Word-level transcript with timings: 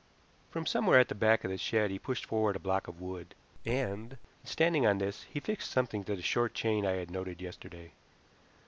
From 0.49 0.65
somewhere 0.65 0.99
at 0.99 1.09
the 1.09 1.13
back 1.13 1.43
of 1.43 1.51
the 1.51 1.59
shed 1.59 1.91
he 1.91 1.99
pushed 1.99 2.25
forward 2.25 2.55
a 2.55 2.59
block 2.59 2.87
of 2.87 2.99
wood, 2.99 3.35
and, 3.67 4.17
standing 4.43 4.83
on 4.83 4.97
this, 4.97 5.25
he 5.31 5.39
fixed 5.39 5.69
something 5.69 6.03
to 6.05 6.15
the 6.15 6.23
short 6.23 6.55
chain 6.55 6.87
I 6.87 6.93
had 6.93 7.11
noted 7.11 7.39
yesterday. 7.39 7.91